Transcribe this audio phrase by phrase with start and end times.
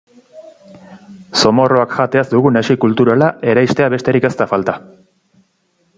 [1.41, 4.77] Zomorroak jateaz dugun hesi kluturala eraistea besterik ez da falta!